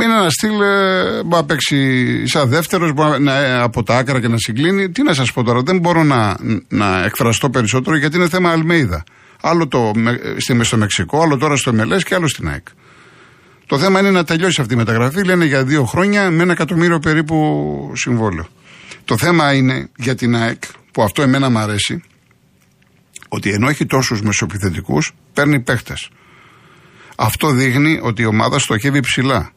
είναι 0.03 0.13
ένα 0.13 0.29
στυλ, 0.29 0.61
ε, 0.61 1.23
μπορεί 1.23 1.41
να 1.41 1.45
παίξει 1.45 2.27
σαν 2.27 2.49
δεύτερος, 2.49 2.93
μπορεί 2.93 3.21
να, 3.21 3.37
ε, 3.37 3.61
από 3.61 3.83
τα 3.83 3.97
άκρα 3.97 4.19
και 4.19 4.27
να 4.27 4.37
συγκλίνει. 4.37 4.89
Τι 4.89 5.03
να 5.03 5.13
σας 5.13 5.33
πω 5.33 5.43
τώρα, 5.43 5.61
δεν 5.61 5.79
μπορώ 5.79 6.03
να, 6.03 6.37
να 6.67 7.03
εκφραστώ 7.03 7.49
περισσότερο 7.49 7.97
γιατί 7.97 8.17
είναι 8.17 8.29
θέμα 8.29 8.51
Αλμέιδα. 8.51 9.03
Άλλο 9.41 9.67
το, 9.67 9.91
στη, 10.37 10.63
στο 10.63 10.77
Μεξικό, 10.77 11.21
άλλο 11.21 11.37
τώρα 11.37 11.55
στο 11.55 11.73
MLS 11.73 12.03
και 12.03 12.15
άλλο 12.15 12.27
στην 12.27 12.49
ΑΕΚ. 12.49 12.67
Το 13.65 13.79
θέμα 13.79 13.99
είναι 13.99 14.11
να 14.11 14.23
τελειώσει 14.23 14.61
αυτή 14.61 14.73
η 14.73 14.77
μεταγραφή. 14.77 15.23
Λένε 15.23 15.45
για 15.45 15.63
δύο 15.63 15.83
χρόνια 15.83 16.29
με 16.29 16.43
ένα 16.43 16.51
εκατομμύριο 16.51 16.99
περίπου 16.99 17.91
συμβόλαιο. 17.95 18.47
Το 19.09 19.17
θέμα 19.17 19.53
είναι 19.53 19.89
για 19.97 20.15
την 20.15 20.35
ΑΕΚ, 20.35 20.63
που 20.91 21.03
αυτό 21.03 21.21
εμένα 21.21 21.49
μου 21.49 21.57
αρέσει, 21.57 22.01
ότι 23.29 23.49
ενώ 23.49 23.69
έχει 23.69 23.85
τόσους 23.85 24.21
μεσοπιθετικούς, 24.21 25.11
παίρνει 25.33 25.59
παίχτες. 25.59 26.09
Αυτό 27.17 27.51
δείχνει 27.51 27.99
ότι 28.03 28.21
η 28.21 28.25
ομάδα 28.25 28.59
στοχεύει 28.59 28.99
ψηλά. 28.99 29.51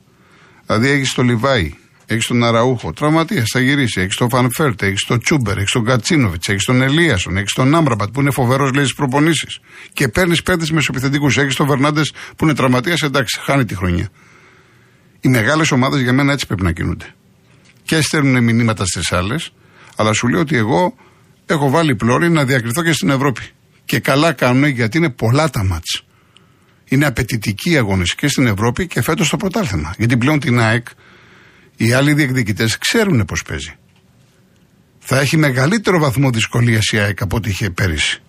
Δηλαδή 0.67 0.89
έχεις 0.89 1.15
το 1.15 1.23
Λιβάι, 1.23 1.75
έχεις 2.07 2.27
τον 2.27 2.45
Αραούχο, 2.45 2.93
τραυματία, 2.93 3.43
θα 3.53 3.61
γυρίσει. 3.61 4.01
Έχεις 4.01 4.17
τον 4.17 4.29
Φαν 4.29 4.50
Βέερτ, 4.50 4.83
έχεις 4.83 5.05
τον 5.05 5.21
Τσούμπερ, 5.21 5.59
έχεις 5.59 5.71
τον 5.71 5.85
Γκατσίνοβιτς, 5.85 6.49
έχεις 6.49 6.65
τον 6.65 6.83
Ελίασον, 6.83 7.37
έχεις 7.37 7.53
τον 7.53 7.75
Άμραμπατ 7.75 8.11
που 8.11 8.21
είναι 8.21 8.31
φοβερός 8.31 8.73
λέει 8.73 8.85
στις 8.85 8.97
προπονήσεις. 8.97 9.59
Και 9.93 10.09
παίρνεις 10.09 10.43
παίρνει 10.43 10.67
μεσοπιθετικούς. 10.73 11.37
Έχεις 11.37 11.55
τον 11.55 11.67
Βερνάντες 11.67 12.13
που 12.37 12.45
είναι 12.45 12.55
τραυματία, 12.55 12.97
εντάξει, 13.03 13.41
χάνει 13.43 13.65
τη 13.65 13.75
χρονιά. 13.75 14.09
Οι 15.21 15.29
μεγάλες 15.29 15.71
ομάδες 15.71 16.01
για 16.01 16.13
μένα 16.13 16.33
έτσι 16.33 16.47
πρέπει 16.47 16.63
να 16.63 16.73
κινούνται. 16.73 17.15
Και 17.93 18.01
στέλνουν 18.01 18.45
μηνύματα 18.45 18.85
στις 18.87 19.13
άλλες, 19.13 19.53
αλλά 19.97 20.13
σου 20.13 20.29
λέω 20.29 20.41
ότι 20.41 20.57
εγώ 20.57 20.95
έχω 21.47 21.71
βάλει 21.71 21.97
πλώρη 21.97 22.31
να 22.31 22.45
διακριθώ 22.45 22.83
και 22.83 22.93
στην 22.93 23.11
Ευρώπη. 23.11 23.43
Και 23.85 23.99
καλά 23.99 24.33
κάνουν 24.33 24.65
γιατί 24.65 24.99
είναι 24.99 25.11
πολλά 25.11 25.51
τα 25.51 25.65
μάτς. 25.65 26.05
Είναι 26.85 27.07
απαιτητική 27.07 27.71
η 27.71 27.77
αγωνιστική 27.77 28.29
στην 28.29 28.47
Ευρώπη 28.47 28.87
και 28.87 29.03
φέτος 29.03 29.29
το 29.29 29.37
πρωτάθλημα. 29.37 29.95
Γιατί 29.99 30.17
πλέον 30.17 30.41
την 30.41 30.61
ΑΕΚ 30.61 30.87
οι 31.77 31.93
άλλοι 31.93 32.13
διεκδικητές 32.13 32.79
ξέρουν 32.79 33.25
πώς 33.25 33.43
παίζει. 33.43 33.75
Θα 34.99 35.21
έχει 35.21 35.37
μεγαλύτερο 35.37 35.99
βαθμό 35.99 36.31
δυσκολίας 36.31 36.91
η 36.93 36.99
ΑΕΚ 36.99 37.23
από 37.23 37.37
ό,τι 37.37 37.49
είχε 37.49 37.71
πέρυσι. 37.71 38.23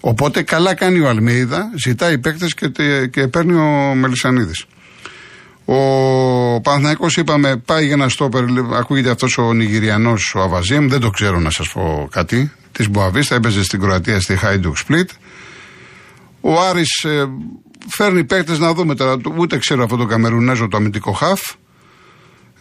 Οπότε 0.00 0.42
καλά 0.42 0.74
κάνει 0.74 1.00
ο 1.00 1.08
Αλμέιδα, 1.08 1.70
ζητάει 1.84 2.18
παίκτες 2.18 2.54
και, 2.54 2.68
και 3.06 3.28
παίρνει 3.28 3.54
ο 3.54 3.94
Μελισανίδης. 3.94 4.66
Ο 5.68 6.60
Παναθηναϊκός 6.60 7.16
είπαμε 7.16 7.56
πάει 7.56 7.84
για 7.84 7.94
ένα 7.94 8.08
στόπερ, 8.08 8.44
ακούγεται 8.78 9.10
αυτός 9.10 9.38
ο 9.38 9.52
Νιγηριανός 9.52 10.34
ο 10.34 10.40
Αβαζίμ, 10.40 10.88
δεν 10.88 11.00
το 11.00 11.10
ξέρω 11.10 11.38
να 11.38 11.50
σας 11.50 11.72
πω 11.72 12.08
κάτι, 12.10 12.52
της 12.72 12.88
Μποαβίστα, 12.88 13.34
έπαιζε 13.34 13.62
στην 13.62 13.80
Κροατία 13.80 14.20
στη 14.20 14.36
Χάιντουκ 14.36 14.76
Σπλίτ. 14.76 15.10
Ο 16.40 16.60
Άρης 16.60 17.04
ε, 17.04 17.26
φέρνει 17.88 18.24
παίκτες 18.24 18.58
να 18.58 18.74
δούμε 18.74 18.94
τώρα, 18.94 19.16
ούτε 19.36 19.58
ξέρω 19.58 19.82
αυτό 19.82 19.96
το 19.96 20.04
Καμερουνέζο 20.04 20.68
το 20.68 20.76
αμυντικό 20.76 21.12
χαφ, 21.12 21.40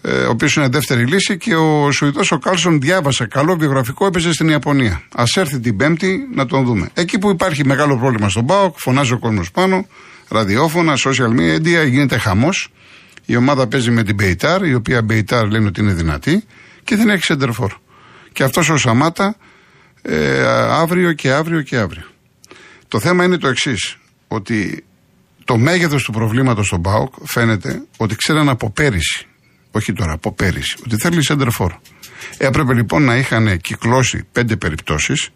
ε, 0.01 0.12
ο 0.12 0.29
οποίος 0.29 0.55
είναι 0.55 0.67
δεύτερη 0.67 1.05
λύση 1.05 1.38
και 1.38 1.55
ο 1.55 1.91
Σουηδός 1.91 2.21
ο 2.29 2.38
Κάλσον 2.38 2.81
διάβασε 2.81 3.25
καλό 3.25 3.55
βιογραφικό, 3.55 4.05
έπαιζε 4.05 4.33
στην 4.33 4.50
Ιαπωνία. 4.50 5.01
Ας 5.15 5.24
έρθει 5.35 5.59
την 5.59 5.77
Πέμπτη 5.77 6.27
να 6.33 6.45
τον 6.45 6.65
δούμε. 6.65 6.89
Εκεί 6.93 7.19
που 7.19 7.29
υπάρχει 7.29 7.65
μεγάλο 7.65 7.97
πρόβλημα 7.97 8.29
στον 8.29 8.45
ΠΑΟΚ, 8.45 8.75
φωνάζει 8.77 9.13
ο 9.13 9.19
κόσμος 9.19 9.51
πάνω, 9.51 9.85
ραδιόφωνα, 10.27 10.94
social 10.98 11.39
media, 11.39 11.88
γίνεται 11.89 12.17
χαμός. 12.17 12.70
Η 13.25 13.36
ομάδα 13.36 13.67
παίζει 13.67 13.91
με 13.91 14.03
την 14.03 14.15
Μπεϊτάρ, 14.15 14.65
η 14.65 14.74
οποία 14.74 15.01
Μπεϊτάρ 15.01 15.48
λένε 15.48 15.67
ότι 15.67 15.82
είναι 15.82 15.94
δυνατή 15.94 16.44
και 16.84 16.96
δεν 16.96 17.10
έχει 17.10 17.24
σεντερφόρ. 17.24 17.72
Και 18.32 18.44
αυτός 18.44 18.70
ο 18.70 18.77
Σαμάτα 18.77 19.36
ε, 20.01 20.46
αύριο 20.70 21.13
και 21.13 21.32
αύριο 21.32 21.62
και 21.62 21.77
αύριο. 21.77 22.05
Το 22.88 23.00
θέμα 23.00 23.24
είναι 23.24 23.38
το 23.38 23.48
εξής, 23.48 23.98
ότι 24.27 24.84
το 25.46 25.58
μέγεθος 25.58 26.03
του 26.03 26.12
προβλήματος 26.12 26.65
στον 26.65 26.82
Πάοκ 26.82 27.13
φαίνεται 27.24 27.82
ότι 27.98 28.15
ξέραν 28.15 28.50
από 28.50 28.72
πέρυσι 28.72 29.27
όχι 29.75 29.94
τώρα, 29.94 30.12
από 30.12 30.34
πέρυσι, 30.34 30.77
ότι 30.86 30.98
θέλει 30.98 31.24
σέντερφορ. 31.24 31.74
Έπρεπε 32.38 32.74
λοιπόν 32.74 33.03
να 33.03 33.15
είχαν 33.15 33.58
κυκλώσει 33.62 34.27
πέντε 34.31 34.55
περιπτώσεις 34.55 35.29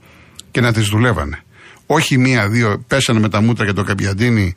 και 0.51 0.61
να 0.61 0.73
τις 0.73 0.87
δουλεύανε. 0.87 1.43
Όχι 1.85 2.17
μία-δύο, 2.17 2.83
πέσανε 2.87 3.19
με 3.19 3.29
τα 3.29 3.41
μούτρα 3.41 3.65
και 3.65 3.73
το 3.73 3.83
Καπιαντίνη, 3.83 4.55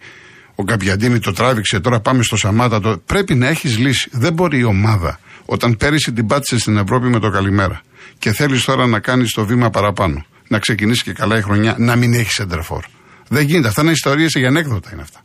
ο 0.55 0.65
Καπιαντίνη 0.65 1.19
το 1.19 1.33
τράβηξε, 1.33 1.81
τώρα 1.81 2.01
πάμε 2.01 2.23
στο 2.23 2.37
Σαμάτα. 2.37 2.81
Το... 2.81 2.99
Πρέπει 2.99 3.35
να 3.35 3.49
έχεις 3.49 3.79
λύση. 3.79 4.09
Δεν 4.12 4.33
μπορεί 4.33 4.59
η 4.59 4.65
ομάδα, 4.65 5.21
όταν 5.45 5.77
πέρυσι 5.77 6.12
την 6.12 6.27
πάτησε 6.27 6.59
στην 6.59 6.77
Ευρώπη 6.77 7.09
με 7.09 7.19
το 7.19 7.31
καλημέρα 7.31 7.83
και 8.19 8.33
θέλεις 8.33 8.65
τώρα 8.65 8.87
να 8.87 9.01
κάνεις 9.01 9.33
το 9.33 9.47
βήμα 9.47 9.71
παραπάνω, 9.71 10.25
να 10.49 10.59
ξεκινήσει 10.59 11.03
και 11.03 11.12
καλά 11.12 11.38
η 11.38 11.43
χρονιά, 11.43 11.75
να 11.79 11.97
μην 11.97 12.15
έχεις 12.15 12.35
σέντερφορ. 12.35 12.85
Δεν 13.29 13.47
γίνεται. 13.47 13.69
Αυτά 13.69 13.83
είναι 13.83 13.91
ιστορίες 13.91 14.33
για 14.35 14.49
ανέκδοτα 14.49 14.91
είναι 14.93 15.03
αυτά. 15.03 15.21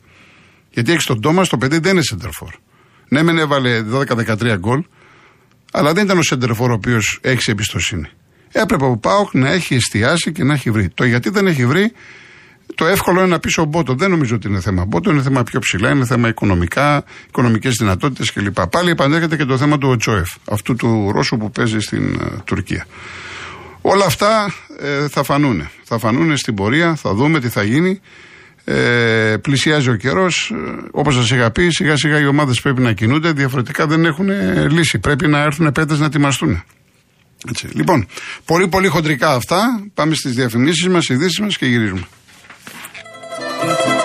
Γιατί 0.70 0.92
έχεις 0.92 1.06
τον 1.06 1.22
Τόμας, 1.22 1.50
το 1.50 1.58
παιδί 1.58 1.80
δεν 1.80 1.92
είναι 1.92 2.02
σέντερφορ. 2.02 2.54
Ναι, 3.08 3.24
μεν 3.24 3.38
έβαλε 3.38 3.84
12-13 3.92 4.56
γκολ, 4.58 4.84
αλλά 5.72 5.94
δεν 5.94 6.06
ήταν 6.06 6.18
ο 6.18 6.22
σέντερφορ 6.22 6.72
ο 6.72 6.74
οποίος 6.74 7.20
έχει 7.22 7.52
εμπιστοσύνη. 7.52 8.10
Έπρεπε 8.52 8.86
ο 8.86 8.98
Πάοκ 8.98 9.34
να 9.34 9.52
έχει 9.52 9.76
εστιάσει 9.76 10.32
και 10.32 10.44
να 10.44 10.54
έχει 10.54 10.72
βρει. 10.72 10.90
Το 10.90 11.06
γιατί 11.06 11.30
δεν 11.30 11.48
έχει 11.48 11.66
βρει, 11.66 11.92
το 12.76 12.86
εύκολο 12.86 13.20
είναι 13.20 13.30
να 13.30 13.40
πεις 13.40 13.58
ο 13.58 13.64
Μπότο. 13.64 13.94
Δεν 13.94 14.10
νομίζω 14.10 14.36
ότι 14.36 14.48
είναι 14.48 14.60
θέμα 14.60 14.86
Μπότο, 14.86 15.12
είναι 15.12 15.22
θέμα 15.22 15.44
πιο 15.44 15.60
ψηλά, 15.60 15.90
είναι 15.90 16.06
θέμα 16.06 16.28
οικονομικά, 16.28 17.04
οικονομικές 17.28 17.76
δυνατότητες 17.76 18.34
κλπ. 18.34 18.66
Πάλι 18.66 18.90
επανέρχεται 18.90 19.36
και 19.36 19.46
το 19.46 19.58
θέμα 19.58 19.78
του 19.78 19.90
Οτσόεφ, 19.90 20.30
αυτού 20.50 20.76
του 20.76 21.12
Ρώσου 21.12 21.38
που 21.38 21.52
παίζει 21.52 21.80
στην 21.80 22.20
uh, 22.22 22.44
Τουρκία. 22.44 22.86
Όλα 23.82 24.06
αυτά 24.06 24.54
ε, 24.80 25.08
θα 25.08 25.24
φανούν. 25.24 25.70
Θα 25.84 25.98
φανούν 25.98 26.38
στην 26.38 26.56
πορεία, 26.56 26.96
θα 26.96 27.14
δούμε 27.14 27.40
τι 27.40 27.50
θα 27.50 27.64
γίνει. 27.64 28.00
Ε, 28.64 29.38
πλησιάζει 29.42 29.90
ο 29.90 29.96
καιρός. 29.96 30.52
Ε, 30.54 30.56
Όπως 30.92 31.16
σας 31.16 31.32
είχα 31.32 31.52
πει, 31.52 31.70
σιγά 31.70 31.96
σιγά 31.96 32.20
οι 32.20 32.26
ομάδες 32.26 32.62
πρέπει 32.62 32.82
να 32.82 32.92
κινούνται. 32.94 33.32
Διαφορετικά 33.32 33.88
δεν 33.88 34.06
έχουν 34.06 34.30
ε, 34.30 34.68
λύση. 34.70 35.00
Πρέπει 35.00 35.28
να 35.28 35.42
έρθουν 35.42 35.72
παίκτες 35.72 36.00
να 36.00 36.06
ετοιμαστούν. 36.06 36.64
Έτσι. 37.50 37.68
Λοιπόν, 37.74 38.08
πολύ 38.46 38.68
πολύ 38.68 38.88
χοντρικά 38.88 39.34
αυτά. 39.34 39.88
Πάμε 39.94 40.16
στις 40.16 40.34
διαφημίσεις 40.34 40.88
μας, 40.88 41.10
ειδήσεις 41.10 41.40
μας 41.40 41.58
και 41.58 41.66
γυρίζουμε. 41.66 42.08
Thank 43.60 43.88
you. 43.88 43.97